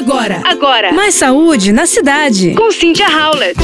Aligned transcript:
Agora, 0.00 0.40
agora. 0.46 0.92
Mais 0.94 1.14
saúde 1.14 1.72
na 1.72 1.84
cidade. 1.84 2.54
Com 2.54 2.72
Cynthia 2.72 3.06
Howlett. 3.06 3.60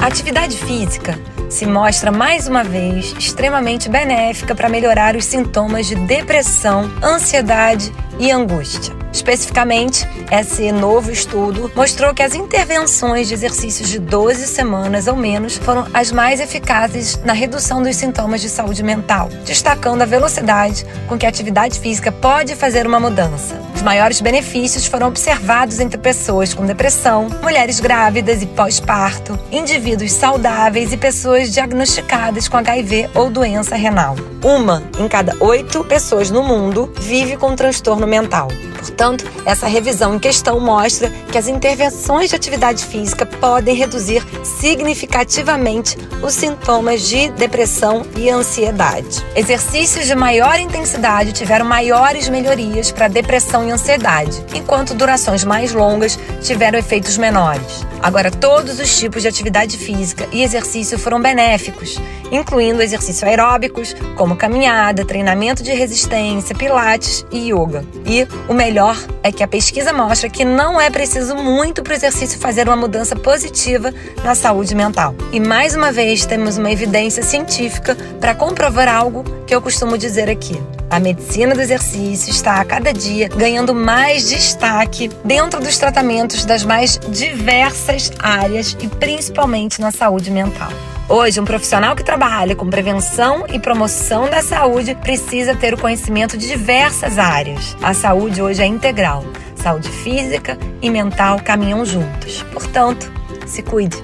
A 0.00 0.06
atividade 0.06 0.56
física 0.56 1.18
se 1.50 1.66
mostra 1.66 2.10
mais 2.10 2.48
uma 2.48 2.64
vez 2.64 3.14
extremamente 3.18 3.86
benéfica 3.86 4.54
para 4.54 4.70
melhorar 4.70 5.14
os 5.14 5.26
sintomas 5.26 5.86
de 5.86 5.94
depressão, 5.94 6.90
ansiedade 7.04 7.92
e 8.18 8.30
angústia. 8.30 8.94
Especificamente, 9.16 10.06
esse 10.30 10.70
novo 10.70 11.10
estudo 11.10 11.72
mostrou 11.74 12.12
que 12.12 12.22
as 12.22 12.34
intervenções 12.34 13.28
de 13.28 13.32
exercícios 13.32 13.88
de 13.88 13.98
12 13.98 14.46
semanas 14.46 15.06
ou 15.06 15.16
menos 15.16 15.56
foram 15.56 15.86
as 15.94 16.12
mais 16.12 16.38
eficazes 16.38 17.18
na 17.24 17.32
redução 17.32 17.82
dos 17.82 17.96
sintomas 17.96 18.42
de 18.42 18.50
saúde 18.50 18.82
mental, 18.82 19.30
destacando 19.46 20.02
a 20.02 20.04
velocidade 20.04 20.84
com 21.08 21.16
que 21.16 21.24
a 21.24 21.30
atividade 21.30 21.80
física 21.80 22.12
pode 22.12 22.54
fazer 22.54 22.86
uma 22.86 23.00
mudança. 23.00 23.58
Os 23.74 23.80
maiores 23.80 24.20
benefícios 24.20 24.84
foram 24.84 25.08
observados 25.08 25.80
entre 25.80 25.96
pessoas 25.96 26.52
com 26.52 26.66
depressão, 26.66 27.28
mulheres 27.42 27.80
grávidas 27.80 28.42
e 28.42 28.46
pós-parto, 28.46 29.38
indivíduos 29.50 30.12
saudáveis 30.12 30.92
e 30.92 30.96
pessoas 30.98 31.54
diagnosticadas 31.54 32.48
com 32.48 32.58
HIV 32.58 33.08
ou 33.14 33.30
doença 33.30 33.76
renal. 33.76 34.14
Uma 34.44 34.82
em 34.98 35.08
cada 35.08 35.34
oito 35.42 35.82
pessoas 35.84 36.30
no 36.30 36.42
mundo 36.42 36.92
vive 37.00 37.36
com 37.36 37.56
transtorno 37.56 38.06
mental. 38.06 38.48
Portanto, 38.78 39.05
essa 39.44 39.66
revisão 39.66 40.14
em 40.14 40.18
questão 40.18 40.58
mostra 40.58 41.10
que 41.30 41.38
as 41.38 41.48
intervenções 41.48 42.30
de 42.30 42.36
atividade 42.36 42.84
física 42.84 43.26
podem 43.26 43.74
reduzir 43.74 44.24
significativamente 44.42 45.96
os 46.22 46.34
sintomas 46.34 47.02
de 47.02 47.28
depressão 47.30 48.04
e 48.16 48.30
ansiedade. 48.30 49.24
Exercícios 49.34 50.06
de 50.06 50.14
maior 50.14 50.58
intensidade 50.58 51.32
tiveram 51.32 51.66
maiores 51.66 52.28
melhorias 52.28 52.90
para 52.90 53.08
depressão 53.08 53.68
e 53.68 53.70
ansiedade, 53.70 54.44
enquanto 54.54 54.94
durações 54.94 55.44
mais 55.44 55.72
longas 55.72 56.18
tiveram 56.40 56.78
efeitos 56.78 57.18
menores. 57.18 57.84
Agora, 58.02 58.30
todos 58.30 58.78
os 58.78 58.98
tipos 58.98 59.22
de 59.22 59.28
atividade 59.28 59.76
física 59.76 60.28
e 60.32 60.42
exercício 60.42 60.98
foram 60.98 61.20
benéficos, 61.20 61.98
incluindo 62.30 62.82
exercícios 62.82 63.24
aeróbicos, 63.24 63.94
como 64.16 64.36
caminhada, 64.36 65.04
treinamento 65.04 65.62
de 65.62 65.72
resistência, 65.72 66.54
pilates 66.54 67.26
e 67.30 67.50
yoga. 67.52 67.84
E 68.04 68.26
o 68.48 68.54
melhor 68.54 68.95
é 69.22 69.32
que 69.32 69.42
a 69.42 69.48
pesquisa 69.48 69.92
mostra 69.92 70.28
que 70.28 70.44
não 70.44 70.80
é 70.80 70.90
preciso 70.90 71.34
muito 71.34 71.82
para 71.82 71.92
o 71.92 71.96
exercício 71.96 72.38
fazer 72.38 72.68
uma 72.68 72.76
mudança 72.76 73.16
positiva 73.16 73.92
na 74.24 74.34
saúde 74.34 74.74
mental. 74.74 75.14
E 75.32 75.40
mais 75.40 75.74
uma 75.74 75.92
vez 75.92 76.24
temos 76.24 76.58
uma 76.58 76.70
evidência 76.70 77.22
científica 77.22 77.96
para 78.20 78.34
comprovar 78.34 78.88
algo 78.88 79.24
que 79.46 79.54
eu 79.54 79.60
costumo 79.60 79.98
dizer 79.98 80.30
aqui. 80.30 80.60
A 80.88 81.00
medicina 81.00 81.54
do 81.54 81.60
exercício 81.60 82.30
está 82.30 82.60
a 82.60 82.64
cada 82.64 82.92
dia 82.92 83.28
ganhando 83.28 83.74
mais 83.74 84.28
destaque 84.28 85.10
dentro 85.24 85.60
dos 85.60 85.76
tratamentos 85.78 86.44
das 86.44 86.64
mais 86.64 86.98
diversas 87.08 88.12
áreas 88.18 88.76
e 88.80 88.86
principalmente 88.86 89.80
na 89.80 89.90
saúde 89.90 90.30
mental. 90.30 90.70
Hoje, 91.08 91.38
um 91.40 91.44
profissional 91.44 91.94
que 91.94 92.02
trabalha 92.02 92.56
com 92.56 92.68
prevenção 92.68 93.44
e 93.52 93.60
promoção 93.60 94.28
da 94.28 94.42
saúde 94.42 94.96
precisa 94.96 95.54
ter 95.54 95.72
o 95.72 95.78
conhecimento 95.78 96.36
de 96.36 96.48
diversas 96.48 97.16
áreas. 97.16 97.76
A 97.80 97.94
saúde 97.94 98.42
hoje 98.42 98.60
é 98.60 98.66
integral. 98.66 99.24
Saúde 99.54 99.88
física 99.88 100.58
e 100.82 100.90
mental 100.90 101.40
caminham 101.44 101.84
juntos. 101.84 102.44
Portanto, 102.52 103.10
se 103.46 103.62
cuide. 103.62 103.96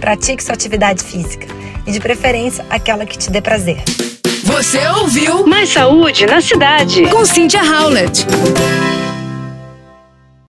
Pratique 0.00 0.44
sua 0.44 0.54
atividade 0.54 1.02
física 1.02 1.46
e, 1.86 1.92
de 1.92 2.00
preferência, 2.00 2.64
aquela 2.68 3.06
que 3.06 3.16
te 3.16 3.30
dê 3.30 3.40
prazer. 3.40 3.82
Você 4.44 4.86
ouviu 4.88 5.46
Mais 5.46 5.70
saúde 5.70 6.26
na 6.26 6.42
cidade. 6.42 7.06
com 7.08 7.24
Cynthia 7.24 7.62
Howlett. 7.62 8.26